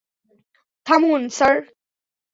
থামুন, 0.87 1.21
স্যার! 1.37 1.55